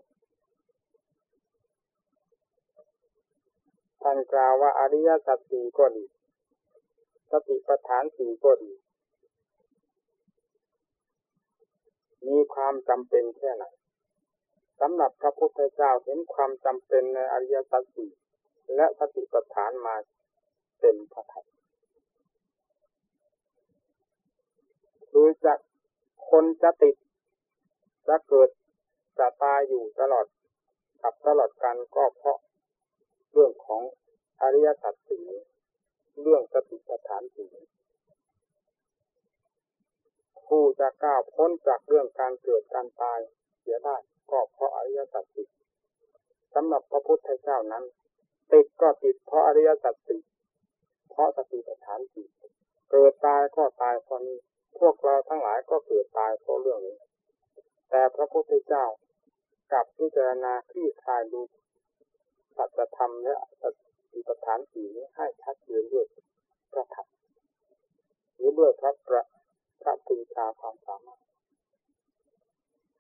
[4.02, 6.04] ท่านกล่าวว่าอริยสัจสี่ก็ดี
[7.30, 8.72] สติปัฏฐานสี่ก็ดี
[12.26, 13.64] มีความจำเป็นแค่ไหน
[14.80, 18.10] สำหรับพระพุทธเจ้าเห็นความจำเป็นในอริยสัจสี่
[18.74, 19.94] และสติปัฏฐานมา
[20.80, 21.46] เต็มพระทัย
[25.10, 25.54] คือจะ
[26.30, 26.94] คนจะติด
[28.08, 28.48] จะเกิด
[29.18, 30.26] จะตายอยู่ตลอด
[31.02, 32.38] กับตลอดกันก็เพราะ
[33.32, 33.82] เรื่องของ
[34.42, 35.26] อริยสัจสี่
[36.22, 37.52] เรื่องสติปัฏฐานสี่
[40.46, 43.18] ผู้จะก้าวพ้นจากเรื่องการเกิดการตาย
[43.60, 43.96] เสียได้
[44.30, 45.48] ก็เพราะอริยสัจสี่
[46.54, 47.84] สำหรับพระพุทธเจ้านั้น
[48.52, 50.20] ติดก็ติดเพราะอริยสัจสี่
[51.10, 52.26] เพราะสติปัฏฐานสี่
[52.90, 54.38] เกิดตายก็ตายเพราะนี้
[54.78, 56.96] พวกเราทั้งหลายก็เกิดตายเพราะเรื่องนี้
[57.88, 58.86] แต่พระพุทธเจ้า
[59.72, 61.40] กับพิจารณาคลี่คลายดู
[62.56, 63.62] สัจธรรมและส
[64.12, 66.06] ติปฐานสีนี้ให้ชัดเจนด้วย
[66.72, 67.08] พระธรรม
[68.34, 69.22] หรือด้วยพระประ
[69.82, 71.22] พระปรีชาความสามารถ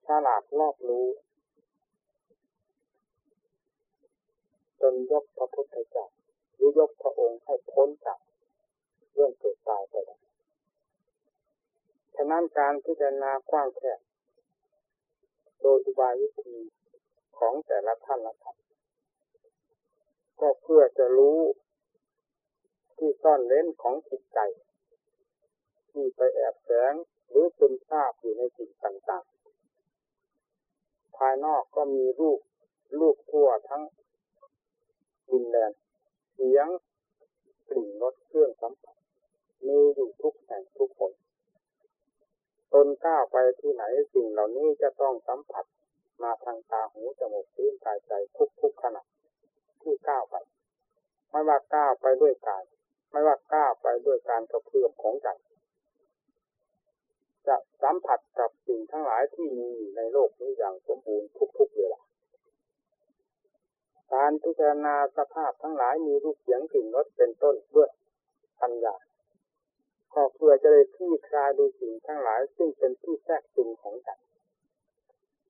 [0.06, 1.06] ฉลาดรอบรู้
[4.80, 6.06] จนยกพระพุทธเจ้า
[6.54, 8.18] หรือยกพระองค์ให้พ้นจาก
[9.12, 10.18] เรื่องเกิดตายไปได้
[12.14, 14.00] ฉะนั้นการพิจารณากว้างแคบ
[15.66, 16.56] โดยอุบายวิธี
[17.38, 18.56] ของแต่ละท่านละท่าน
[20.40, 21.38] ก็เพื่อจะรู้
[22.96, 24.38] ที่ซ่อนเล้นของจิตใจ
[25.90, 26.94] ที่ไปแอบแฝง
[27.28, 32.40] หรือซึมซาบอยู่ในสิ่งต่างๆ ภายนอกก็มีรูป
[32.98, 33.82] รูปทั่วทั้ง
[35.30, 35.70] ดินแดน
[36.32, 36.66] เสียง
[37.68, 38.96] กลิ่นรสเครื่องสัมผัส
[39.66, 41.12] มีอยู่ทุกแห่งทุกคน
[42.74, 45.64] ตนก้าวไปที่ไหนสิ่งเหล่านี้จะต้องสัมผัส
[46.22, 49.02] มาทางตาหูจมูกลิ้นกายใจทุกทุกขณะ
[49.82, 50.36] ที่ก้าวไป
[51.30, 52.64] ไม่ว่าก้าวไปด้วยกาย
[53.10, 55.28] ไม่ว่าก้าวไปด้วยการกระเพื่อมของใจ
[57.46, 62.00] จะสัมผัสกับสิ่งทั้งหลายที่มีในโลกนี้อย่างสมบูรณ์ทุกๆเวลา
[64.14, 67.88] การพิจารณาสภาพทั้งหลายมีรูปเสียงกลิ่นรสเป็นต้นเพื่อ
[68.60, 68.94] ปัญญา
[70.14, 74.10] ก็เพื่อจะได้คลี่คลายดูสิ่งทั้งหลาย ซึ่งเป็นที่แทรกซึมของใจ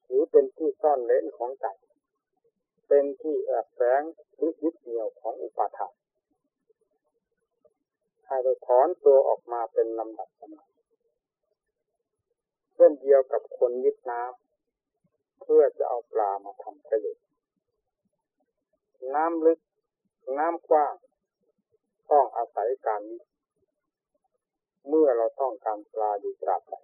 [0.07, 1.67] หรือเป็นที่ซ่อนเล้นของใจ
[2.89, 4.03] เป็นที่แอบแฝง
[4.35, 5.95] หรือยึดเหนี่ยวของอุปาทาน
[8.27, 10.71] ให้ได้ถอนตัวออกมาเป็นลำดับลำดับ
[12.75, 17.25] เช่นเดียวกับคนยึดน้ำเพื่อจะเอาปลามาทำประโยชน์
[19.15, 19.61] น้ำลึก
[20.39, 20.95] น้ำกว้าง
[22.11, 23.17] ต้องอาศัยการวิ
[24.89, 26.75] เมื่อเราต้องการปลาอยู่ตราบใด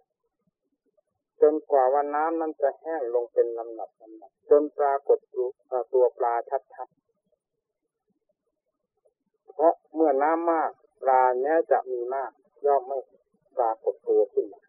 [1.41, 5.19] จนกว่าวันน้ำนั้นจะแห้งลงเป็นลำดับลำดับจนปรากฏ
[5.93, 6.35] ตัวปลา
[6.75, 7.01] ชัดๆ
[9.51, 10.71] เพราะเมื่อน้ำมาก
[11.03, 12.31] ปลาเนี้ยจะมีมาก
[12.67, 12.99] ย่อมไม่
[13.57, 14.63] ปรากฏตัวขึ้นมา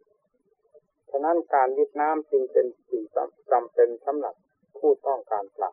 [1.09, 3.03] ฉะนั้นการวิทน้ำจึงเป็นสิ่ง
[3.51, 4.35] จำเป็นสำหรับ
[4.77, 5.71] ผู้ต้องการปลา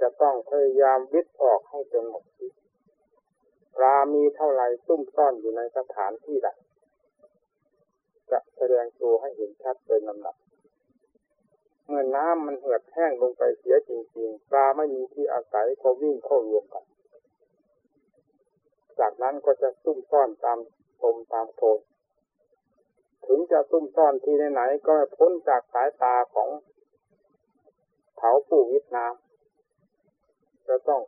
[0.00, 2.38] จะต้องพยายามวิทออกให้จนหมดป
[3.82, 6.48] ลามีเท่าไรซุ่มซ่อนอยู่ในสถานที่ใด
[8.30, 10.36] จะแสดงตัวให้เห็นชัดเป็นลำดับ
[11.86, 16.84] เมื่อน้ำมันเหือดแห้งลงไปเสียจริงๆปลาไม่มีที่อาศัยก็วิ่งเข้ารวมกัน
[19.00, 20.58] จากนั้นก็จะซุ่มซ่อนตาม
[21.02, 21.78] ตมตามโทน
[23.26, 26.48] ถึงจะซุ่มซ่อนที่ไหนๆก็พ้นจากสายตาของ
[28.16, 31.02] เผาผู้วิทน้ำจะต้อง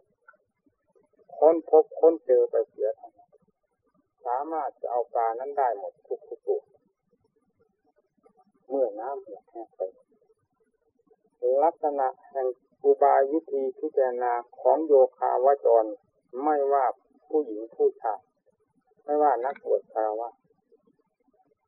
[1.45, 3.13] ค้นพบค้นเจอไปเสียทั้ง
[4.27, 6.63] สามารถจะเอาปลานั้นได้หมดทุกทุกตัว
[8.69, 9.81] เมื่อน้ำเหือดแห้งไป
[11.65, 12.47] ลักษณะแห่ง
[12.85, 15.85] อุบายวิธีพิจารณาของโยคาวจร
[16.43, 16.85] ไม่ว่า
[17.29, 18.21] ผู้หญิงผู้ชาย
[19.05, 20.31] ไม่ว่านักบวชคารวะ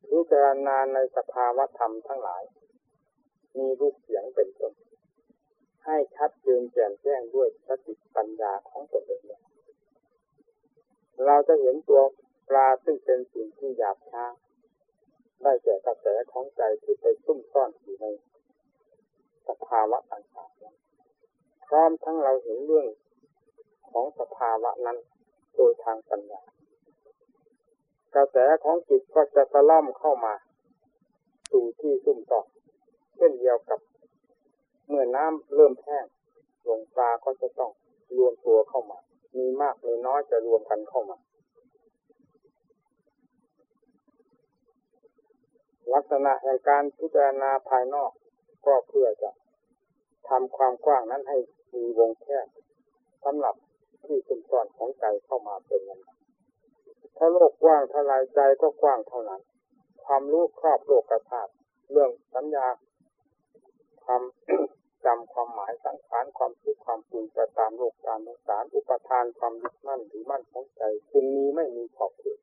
[0.09, 2.43] พิจารณาในสภาวธรรมทั้งหลาย
[3.57, 4.73] มีรูปเสียงเป็นต้น
[5.85, 9.23] ให้ชัดเจนแจ่มแจ้งด้วยสติปัญญาของตนเอง
[11.23, 12.01] เราจะเห็นตัว
[12.49, 14.25] ปลาซึ่งเป็นสิ่งที่หยาบช้า
[15.41, 18.05] ได้แก่กระแสของใจที่ไปซุ่มซ่อนอยู่ใน
[19.47, 22.87] สภาวะต่างๆพร้อมทั้งเราเห็นเรื่อง
[23.91, 24.97] ของสภาวะนั้น
[25.55, 26.41] โดยทางปัญญา
[28.15, 30.33] กระแสของจิตก็จะตะล่อมเข้ามา
[31.51, 32.47] สู่ที่ซุ่มซ่อน
[33.15, 33.79] เช่นเดียวกับ
[34.87, 36.05] เมื่อน้ำเริ่มแห้ง
[36.67, 37.71] ลงปลาก็จะต้อง
[38.17, 38.99] รวมตัวเข้ามา
[39.37, 41.17] มีมากมีน้อยจะรวมกันเข้ามา
[45.93, 48.11] ลักษณะแห่งการพิจารณาภายนอก
[48.65, 49.31] ก็เพื่อจะ
[50.29, 51.37] ทำความกว้างนั้นให้
[51.73, 52.47] มีวงแคบ
[53.25, 53.55] สำหรับ
[54.05, 56.01] ที่สุนทรของใจเข้ามาเป็นนั้น
[57.17, 59.41] ถ้าโลกกว้างเท่าไรใจก็กว้างเท่านั้น
[60.05, 61.43] ความรู้ครอบโลกกระถา
[61.91, 62.67] เรื่องสัญญา
[64.03, 64.21] ความ
[65.05, 72.39] จำความหมายสังขารความคิดความปรุงไปตามโลกตามสงสารอุปทานความยึดมั่นหรือมั่นของใจจึงมีไม่มีขอบเขต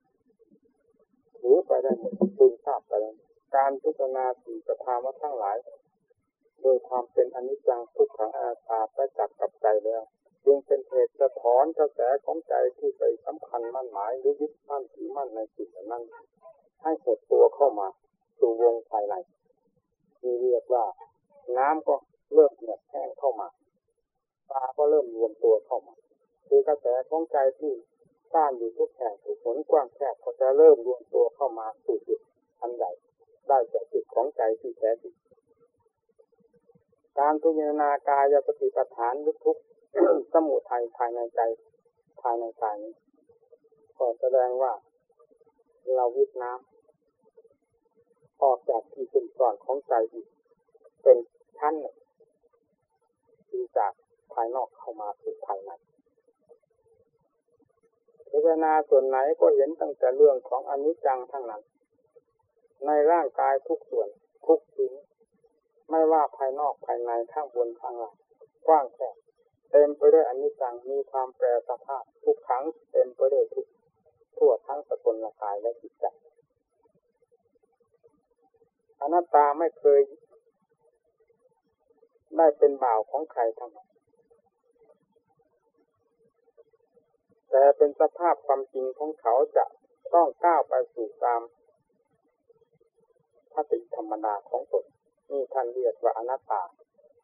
[1.39, 3.17] หรือไปได้หมดซึมทราบไปแล้ว
[3.57, 5.57] การพิจารณาสิ่งสภาวะทั้งหลาย
[6.63, 10.03] โดยความเป็นอนิจจังทุกขังอาตาไปจับกับใจแล้ว
[10.45, 16.05] จึงเป็นเหตุจะถอนกระแสของใจที่ไปสำคัญมั่นหมายหรือยึดมั่นถือมั่นในสิ่งนั้น
[16.83, 17.89] ให้หดตัวเข้ามา
[18.39, 19.15] สู่วงภายใน
[20.23, 20.85] นี่เรียกว่า
[21.59, 21.95] น้ำก็
[22.35, 23.49] เริ่มเหือดแห้งเข้ามา
[24.51, 25.95] ตาก็เริ่มรวมตัวเข้ามา
[26.49, 27.73] คือกระแสของใจที่
[28.35, 32.21] ต้านอยู่ทุกแห่งทุกผลกว้างแคบก็จะเริ่มรวมตัวเข้ามาสู่จุด
[32.61, 32.91] อันใหญ่
[33.49, 35.15] ได้จากจุดของใจที่แท้จริง
[37.19, 39.59] การพิจารณากายสติปัฏฐานลุกทุก
[40.33, 41.41] สมุทัยภายในใจ
[42.21, 42.95] ภายในกายนี้
[43.99, 44.73] ก็แสดงว่า
[45.95, 50.27] เราวิทน้ำออกจากที่สุดก่อนของใจอีก
[51.03, 51.19] เป็น
[51.59, 51.97] ชั้นหนึ่ง
[53.53, 53.93] ที่จาก
[54.33, 55.71] ภายนอกเข้ามาสู่ภายใน
[58.29, 61.63] พิจารณาส่วนไหนก็เห็นตั้งแต่เรื่องของอนิจจังทั้งนั้น
[62.87, 64.09] ในร่างกายทุกส่วน
[64.47, 64.93] ทุกชิ้น
[65.91, 68.17] ไม่ว่าภายนอกภายในข้างบนข้างล่าง
[68.67, 69.15] กว้างแคบ
[69.71, 73.67] เต็มไปด้วยอนิจจังมีความแปรสภาพทุกครั้งเต็มไปด้วยทุก
[74.37, 76.05] ทั่วทั้งสกุลกายและจิตใจ
[79.01, 80.01] อนัตตาไม่เคย
[82.37, 83.89] ได้เป็นบ่าวของใครทั้งนั้น
[87.51, 89.65] แต่เป็นสภาพความจริงของเขาจะ
[90.15, 91.41] ต้องก้าวไปสู่ตาม
[93.53, 94.85] พติธรรมดาของตน
[95.31, 96.63] นี่ท่านเรียกว่าอนัตตา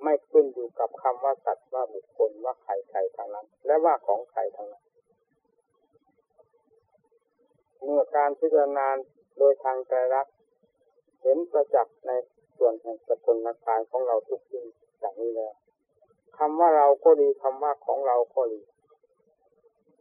[0.02, 4.84] ไม่ขึ้นอยู่กับคำว่าสัตว์ว่าบุคคลว่าใครใครทางนั้น และว่าของใครทางนั้น
[7.82, 8.86] เมื่อการพิจารณา
[9.38, 10.26] โดยทางใจรัก
[11.22, 12.10] เห็นประจักษ์ใน
[12.58, 14.66] ส่วนแห่งสกุลกายของเราทุกสิ่ง
[14.98, 15.54] อย่างนี้แล้ว
[16.38, 18.60] คำว่าเราก็ดีคำว่าของเราก็ดี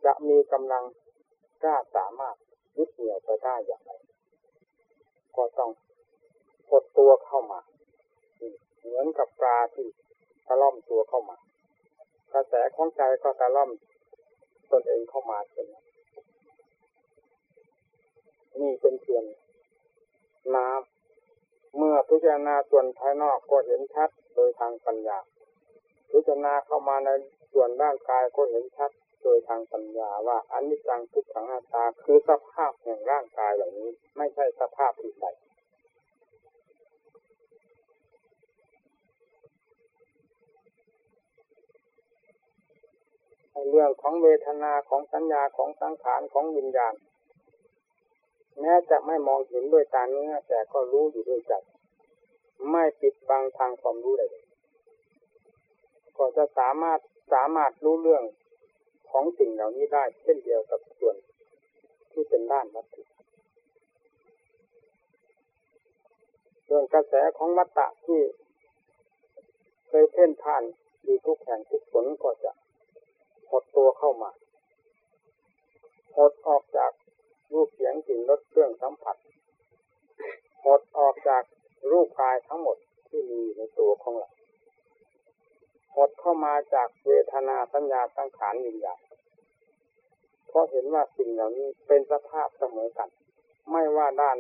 [0.06, 0.84] จะมีกำลัง
[1.64, 2.36] กล้าสามารถ
[2.78, 3.92] ยึดเหนี่ยวไปได้อย่างไร
[5.36, 5.72] ก็ต้อง
[6.72, 7.62] กดตัวเข้ามา
[8.80, 9.88] เหมือนกับปลาที่
[10.48, 11.38] ตะล่อมตัวเข้ามา
[12.34, 13.70] กระแสของใจก็ตะล่อม
[14.72, 15.66] ตนเองเข้ามาเป็น
[18.62, 19.24] นี่เป็นเพียง
[20.56, 20.97] น้ำ
[21.76, 25.20] เมื่อพิจารณาส่วนภายนอกก็เห็นชัดโดยทางปัญญา
[26.12, 27.10] พิจารณาเข้ามาใน
[27.54, 28.92] ส่วนร่างกายก็เห็นชัด
[29.24, 35.26] โดยทางปัญญาว่าอันนี้จังทุกขังอาตาคือสภาพแห่งร่างกายเหล่านี้ ไม่ใช่สภาพที่ใด
[43.70, 46.94] เรื่องของเวทนาของสัญญาของสังขารของวิญญาณ
[48.60, 51.54] แม้จะไม่มองเห็นด้วยตาเนื้อแต่ก็รู้อยู่ด้วยใจ
[52.72, 54.24] ไม่ปิดบังทางความรู้ใด
[56.18, 57.00] ก็จะสามารถ
[57.34, 58.24] สามารถรู้เรื่อง
[59.10, 61.16] ของสิ่งเหล่านี้ได้ เช่นเดียวกับส่วน
[62.12, 63.04] ที่เป็นด้านวัตถุ
[66.66, 68.22] เรื่องกระแสของวัตตะที่
[69.88, 70.64] เคยเพ่นผ่าน
[71.04, 72.52] อยู่ทุกแห่งทุกผลก็จะ
[73.50, 74.32] หดตัวเข้ามา
[76.16, 76.92] หดออกจาก
[77.54, 79.18] รูปเสียงกลิ่นรสเครื่องสัมผัส
[80.64, 81.44] หดออกจาก
[81.92, 84.30] รูปกายทั้งหมดที่มีในตัวของเรา
[85.96, 89.00] หดเข้ามาจากเวทนาสัญญาสังขารวิญญาณ
[90.48, 93.10] เพราะเห็นว่าสิ่งเหล่านี้เป็นสภาพเสมอกัน
[93.72, 94.38] ไม่ว่าด้าน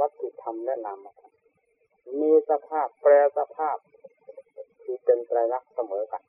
[0.00, 1.32] วัตถุธรรมและนามธรรม
[2.20, 3.76] มีสภาพแปรสภาพ
[4.82, 6.22] คือเป็นไตรลักษณ์เสมอกัน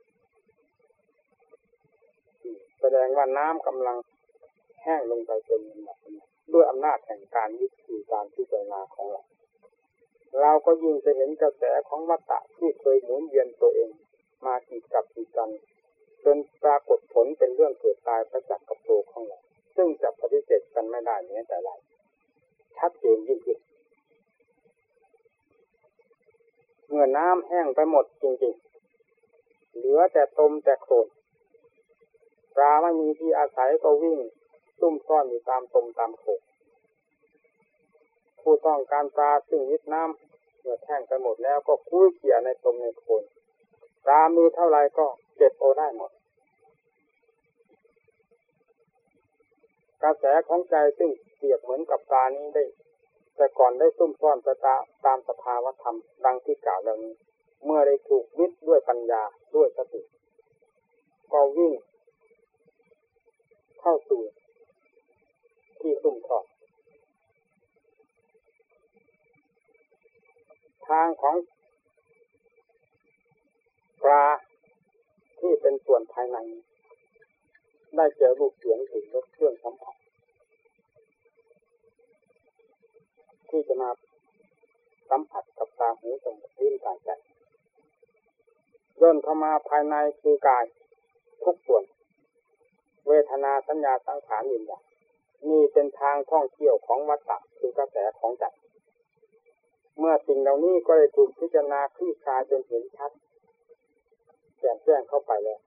[2.79, 3.97] แสดงว่าน้ำกำลัง
[4.83, 5.97] แห้งลงไปเป็นแบบ
[6.53, 9.23] ด้วยอำนาจแห่งการยึดถือการพิจารณาของเรา
[10.39, 13.89] เราก็ยิ่งจะเห็นกระแสของวัตตะที่เคยหมุนเวียนตัวเอง
[14.45, 15.49] มากีดกับกีดกัน
[16.23, 19.39] จนปรากฏผลเป็นเรื่องเกิดตายประจักษ์กับตัวของเรา
[19.75, 21.69] ซึ่งจะปฏิเสธกันไม่ได้แม้แต่ไร
[22.77, 23.59] ชัดเจนยิ่งขึ้น
[26.87, 31.07] เมื่อน้ำแห้งไปหมดจริงๆ เหลือแต่ตมแต่โคลน
[32.55, 34.19] ปลาไม่มีที่อาศัยก็วิ่ง
[34.81, 36.41] ซุ่มซ่อนอยู่ตามตมตามโขก
[38.41, 43.23] ผู้ต้องการปลาซึ่งยึดน้ำเมื่อแท่งไปหมดแล้วก็คุ้ยเกี่ยในตมในโคน
[44.05, 45.05] ปลามีเท่าไรก็
[45.37, 46.11] เก็บโอได้หมด
[50.03, 52.65] กระแสของใจซึ่งเปรียบเหมือนกับปลานี้ได้
[53.35, 57.13] แต่ก่อนได้ซุ่มซ่อนประตาตามสภาวธรรมดังที่กล่าวแล้วนี้
[57.65, 59.21] เมื่อได้ถูกมิดด้วยปัญญา
[59.55, 60.01] ด้วยสติ
[61.31, 61.73] ก็วิ่ง
[63.81, 64.21] เข้าสู่
[65.81, 66.43] ที่ซุ่มทอง
[70.87, 71.35] ทางของ
[74.03, 74.25] ปลา
[75.39, 76.37] ที่เป็นส่วนภายใน
[77.95, 79.95] ได้เจอรูปเสียงถึงรสเครื่องสัมผัส
[83.49, 83.89] ที่จะมา
[85.09, 87.09] สัมผัสกับตาหูจมูกลิ้นกายใจ
[89.01, 90.65] ย่นเข้ามาภายในคือกาย
[91.43, 91.83] ทุกส่วน
[93.07, 94.90] เวทนาสัญญาสังขารวิญญาณ
[95.49, 98.45] นี่เป็นทางท่องเที่ยวของวัฏฏะคือกระแสของใจ
[99.97, 103.11] เมื่อสิ่งเหล่านี้ก็ได้ถูกพิจารณาคลี่คลายจนเห็นชัด
[104.59, 105.59] แจ่มแจ้งเข้าไปแล้ว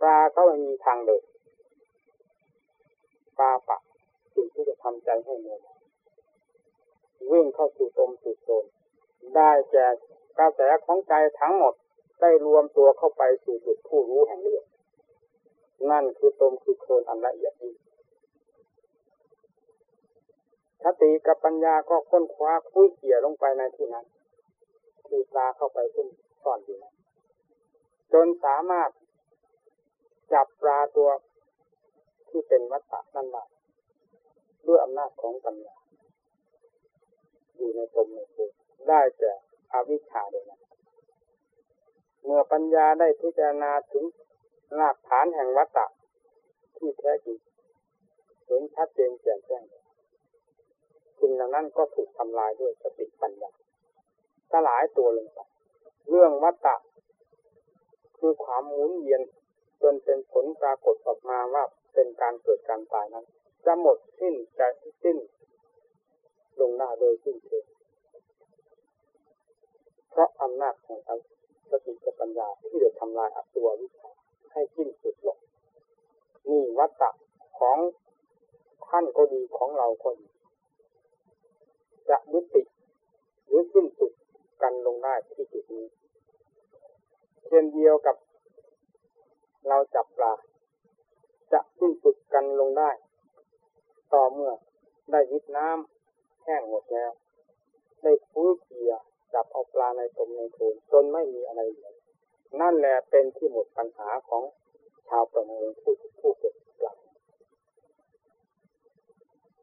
[0.00, 1.20] ปลาก็ไม่มีทางเลย
[3.38, 3.78] ปลาปะ
[4.34, 5.60] สิ่งที่จะทำใจให้เงีย
[7.32, 8.64] วิ่งเข้าสู่ตมสู่โซน
[9.36, 9.86] ได้แก่
[10.38, 11.74] กระแสของใจทั้งหมด
[12.20, 14.64] ได้รวมตัวเข้าไปสู่จุดผู้รู้แห่งเรื่อง
[15.90, 17.74] นั่นคือตมคือโคนอันละเอียดนี้
[20.84, 24.06] สติกับปัญญาก็ค้นคว้าคุยเกี่ยลงไปในที่นั้น
[25.06, 26.08] ที่ปลาเข้าไปขึ้น
[26.42, 26.94] ซ่อนอยู่นั้น
[28.12, 28.90] จนสามารถ
[30.32, 31.10] จับปลาตัว
[32.28, 33.44] ที่เป็นวัตตะนั่นได้
[34.66, 35.76] ด้วยอำนาจของปัญญา
[37.56, 38.50] อยู่ในตมในตัว
[38.88, 39.32] ได้แก่
[39.72, 40.60] อวิชชาเดยนะ
[42.24, 44.04] เมื่อปัญญาได้พิจารณาถึง
[44.78, 45.86] รากฐานแห่งวัตตะ
[46.76, 47.38] ที่แท้จริง
[48.46, 49.79] เห็นชัดเจนแจ่มแจ้ง
[51.20, 53.50] สิ่งเหล่านั้นก็ถูกทำลายด้วยสติปัญญา
[54.52, 55.38] สลายตัวลงไป
[56.08, 56.76] เรื่องวัตตะ
[58.18, 59.20] คือความหมุนเวียน
[59.82, 61.64] จนเป็นผลปรากฏออกมาว่า
[61.94, 63.24] เป็นการเกิดการตายนั้น
[63.64, 64.66] จะหมดสิ้นจะ
[65.02, 65.18] สิ้น
[66.60, 67.64] ลงหน้าโดยสิ้นเชิง
[70.10, 70.98] เพราะอำนาจของ
[71.70, 74.10] สติปัญญาที่ได้ทำลายอัตตัววิชา
[74.52, 75.38] ให้สิ้นสุดลง
[76.48, 77.10] นี่วัตตะ
[77.58, 77.76] ของ
[78.88, 80.16] ท่านก็ดีของเราคน
[82.10, 82.62] จะยุติ
[83.46, 84.12] หรือสิ้นสุด
[84.62, 85.86] กันลงได้ที่จุดนี้
[87.46, 88.16] เช่นเดียวกับ
[89.68, 90.32] เราจับปลา
[91.52, 92.90] จะสิ้นสุดกันลงได้
[94.14, 94.52] ต่อเมื่อ
[95.10, 97.10] ได้วิดน้ำแห้งหมดแล้ว
[98.02, 98.94] ได้คุ้ยเกีย
[99.34, 101.92] จับเอาปลาในตมในโถนจนไม่มีอะไรเหลือ
[102.60, 104.42] นั่นแหละเป็นที่หมดปัญหาของ
[105.08, 106.92] ชาวประมงผู้ผู้เก็บปลา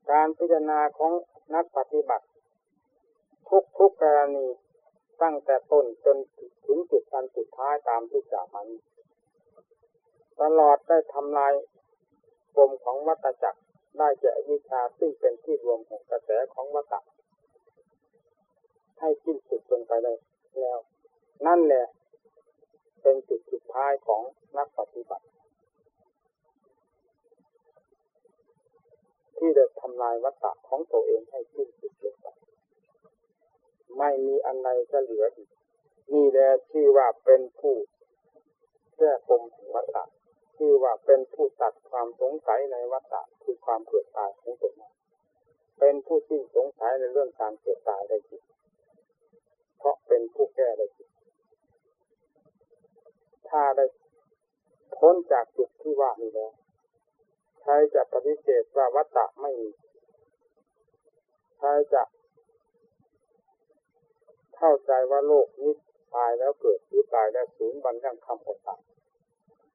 [0.10, 1.12] การพิจารณาของ
[1.56, 2.26] นักปฏิบัติ
[3.50, 4.48] ทุกทุกกรณี
[5.22, 6.18] ตั้งแต่ต้นจน
[6.66, 8.82] ถึงจุดการสุดท้ายตามที่กล่าวมานี้
[10.42, 11.54] ตลอดได้ทำลาย
[12.56, 13.62] ปมของวัตจักร
[13.98, 16.96] ได้แก่วิชาซึ่งเป็นที่รวมแห่งกระแสของวัต
[19.00, 20.18] ให้สิ้นสุดลงไปเลย
[20.62, 20.80] แล้ว
[21.48, 21.86] นั่นแหละ
[23.02, 24.22] เป็นจุดสุดท้ายของ
[24.58, 25.26] นักปฏิบัติ
[29.38, 32.28] ที่ได้ทำลายวัตตะของตัวเองให้สิ้นสุดลงไป
[33.98, 35.50] ไม่มีอันใดจะเหลืออีก
[36.14, 37.76] นี่แหละชื่อว่าเป็นผู้
[38.98, 40.04] แก้ปมแห่งวัตตะ
[40.58, 44.74] ชื่อว่าเป็นผู้ตัดความสงสัยในวัฏฏะคือความเกิดตายของตน
[45.80, 48.44] เป็นผู้สิ้นสงสัยในเรื่องการเกิดตายได้จริง
[49.78, 51.10] เพราะเป็นผู้แก้ได้จริง
[53.50, 53.86] ถ้าได้
[54.98, 56.52] พ้นจากจุดที่ว่านี้แล้ว
[57.62, 59.70] ใครจะปฏิเสธว่าวัฏฏะไม่มี
[61.58, 62.04] ใครจะ
[64.58, 65.72] เข้าใจว่าโลกนี้
[66.16, 68.82] ตายแล้วเกิดหรือตายแล้วสูญบันยังคำอดตาย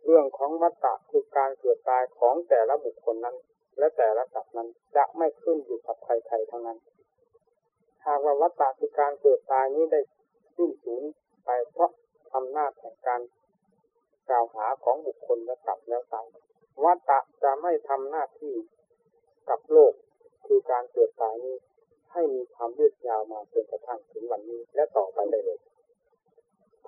[0.05, 3.37] เรื่องของวัฏฏะคือการเกิดตายของแต่ละบุคคลนั้น
[3.79, 6.79] และแต่ละสัตว์นั้นจะไม่ขึ้นอยู่กับใครๆทั้งนั้น
[8.07, 10.01] หากว่าวัฏฏะคือการเกิดตายนี้ได้
[10.57, 11.03] สิ้นสูญ
[11.45, 11.91] ไปเพราะ
[12.35, 13.21] อำนาจแห่งการ
[14.29, 16.27] กล่าวหาของบุคคลและสัตว์แล้วตาย
[16.85, 18.55] วัฏฏะจะไม่ทำหน้าที่
[19.49, 19.93] กับโลก
[20.47, 21.57] คือการเกิดตายนี้
[22.13, 25.61] ให้มีความยืดยาวมาจนกระทั่งถึงวันนี้และต่อไปได้เลย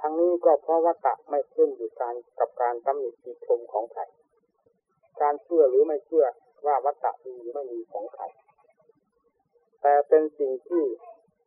[0.00, 4.02] ทั้งนี้ก็เพราะว่าตะไม่ขึ้นอยู่การกับการตำหนิติชมของใคร
[5.20, 6.26] การเชื่อหรือไม่เชื่อ
[6.66, 8.24] ว่าวัตตะมีหรือไม่มีของใคร
[9.82, 10.84] แต่เป็นสิ่งที่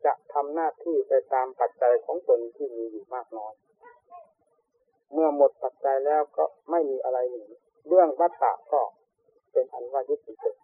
[0.05, 3.53] จะทำหน้าที่ไปตามปัจจัยของตนที่มีอยู่มากน้อย
[5.13, 7.43] เมื่อหมดปัจจัยแล้วก็ไม่มีอะไรหนี
[7.87, 8.81] เรื่องวัตตะก็
[9.51, 10.55] เป็นอันว่ายุติเกิด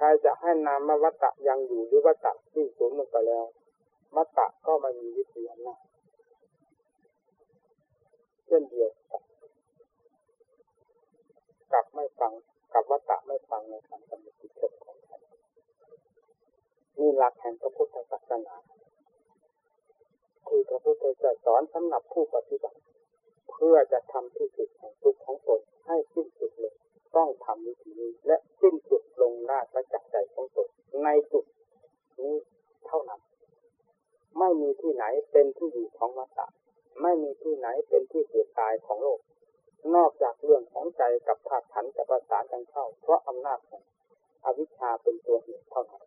[0.00, 3.44] ครจะให้นามวัตตะยังอยู่หรือวัตตะที่สูญลงไปแล้ว
[4.16, 5.80] วัตตะก็ไม่มีวิธีอำนาจ
[8.46, 8.90] เช่นเดียว
[11.72, 12.32] กับไม่ฟัง
[12.74, 15.20] กับวัตตะไม่ฟังในคำสมิติของท่าน
[16.98, 18.56] นี่หลักแห่งพระพุทธศาสนา
[20.48, 22.78] ที่พระพุทธเจ้าสอนสำหรับผู้ปฏิบัติ
[23.50, 26.79] เพื่อจะทำที่สุดของทุกของตนให้สิ้นสุดเลง
[27.16, 30.68] ต้องทำวิธีนี้และสิ้นสุดลงหน้าประจักใจของตน
[31.04, 31.44] ในจุด
[32.22, 32.36] นี้
[32.86, 33.20] เท่านั้น
[34.38, 36.46] ไม่มีที่ไหนเป็นที่อยู่ของวัตตะ
[37.02, 39.20] ไม่มีที่ไหนเป็นที่เกิดตายของโลก
[39.94, 43.82] นอกจากเรื่องของใจกับธาตุขันจะประสานกันเข้า เพราะอำนาจของ
[44.44, 46.04] อวิชชาเป็นตัวเหตุเท่านั้น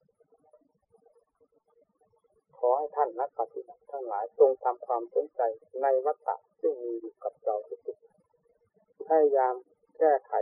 [2.58, 5.42] ขอให้ท่านนักปฏิบัติทั้งหลายจงทำความสนใจ
[5.82, 9.54] ในวัฏฏะซึ่งมีอยู่กับเราทุกๆพยายาม
[10.00, 10.34] แก้ไข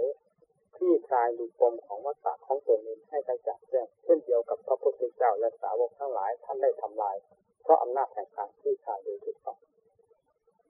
[0.84, 7.16] ที่คลายดูปมของวัฏฏะของตนเองให้กระจ่างแจ้งเช่นเดียวกับพระพุทธเจ้าและสาวกทั้งหลายท่านได้ทำลาย
[7.64, 9.58] เพราะอำนาจแห่งการที่คลายโดยถูกต้อง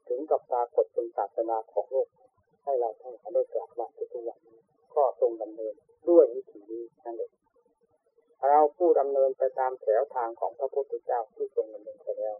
[0.08, 2.08] ถึงกับปรากฏเป็นศาสนาของโลก
[2.64, 4.40] ให้เราทั้งหลายได้กราบไหว้ทุกวัน
[4.96, 5.74] ก็ทรงดำเนิน
[6.10, 7.32] ด้วยวิถีนี้นั่นเอง
[8.48, 12.38] เราผู้ดำเนินไปตามแถวทางของพระพุทธเจ้าที่ทรงดำเนินไปแล้ว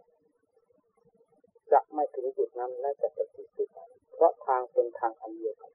[1.72, 5.72] จะไม่ถึงจุดนั้นและจะไปถึงจุดนั้นเพราะทางเป็นทางอันเดียวกัน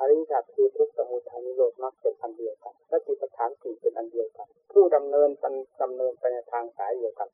[0.00, 7.28] อริยสัจคือทุกสมุทัยนิโรธมรรคเป็นอันเดียวกันและติปัฏฐานสี่เป็นอันเดียวกัน ผู้ดำเนินเป็นดำเนินไปในทางสายเดียวกัน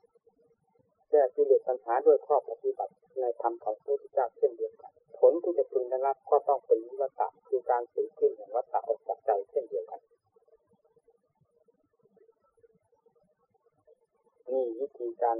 [1.10, 10.00] แก้กิเลสปัญหาด้วยข้อปฏิบัติในธรรมของพระพุทธเจ้าเช่นเดียวกัน ผลที่จะพึงได้รับก็ต้องเป็นวิวัตะคือการสืบขึ้นแห่งวัตตะออกจากใจเช่นเดียวกัน
[14.50, 15.36] นี่วิธีการ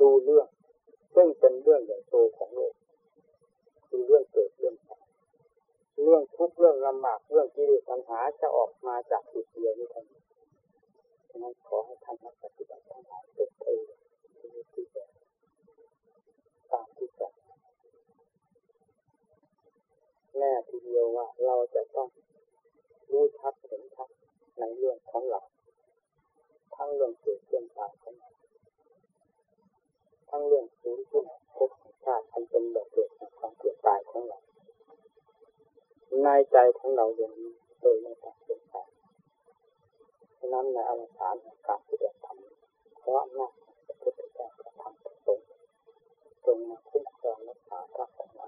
[0.00, 0.48] ดูเรื่อง
[1.14, 1.97] ซึ่งเป็นเรื่องใหญ่
[6.68, 10.24] รื่องทุกข์เรื่องลำบากเรื่องกิเลสปัญหาจะออกมาจากจุดเดียวนี้เท่านั้น
[11.28, 13.64] ฉะนั้นขอให้ท่านนักปฏิบัติทั้งหลายเป็นเท
[14.38, 15.04] ที่ที่จะ
[16.72, 17.28] ตามที่จะ
[20.38, 22.08] แน่ทีเดียวว่าเราจะต้อง
[23.10, 24.08] รู้ชัดเห็นชัด
[24.58, 25.42] ในเรื่องของเรา
[26.76, 28.30] ทั้งเรื่องเกิดเรื่องตายของเรา
[30.30, 31.24] ทั้งเรื่องสูญสิ้น
[31.56, 31.70] ภพ
[32.04, 34.38] ชาติอันเป็นแบบเกิดของความเกิดตายของเรา
[36.22, 38.88] ในใจของเราอย่างนี้โดยไม่ต้องสงสัย
[40.38, 42.38] ฉะนั้นในอวสานของการปฏิบัติธรรม
[42.98, 43.52] เพราะนัก
[43.86, 45.40] พระพุทธเจ้าประทำประสง
[46.44, 48.38] ตรงมาคุ้มครองรักษาพระสงฆ์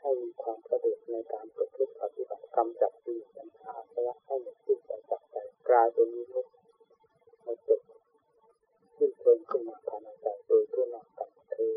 [0.00, 5.36] ให้มีความสะดวกในการประพฤติปฏิบัติกรรมจัดดีสัญหาสละให้หมดสิ้นไปจากใจ
[5.68, 6.46] กลายเป็นนิรุต
[7.44, 7.80] มาจบ
[8.96, 11.74] ขึ้นเพลินขึ้นมาภายในใจโดยทั่หน้ากันคือ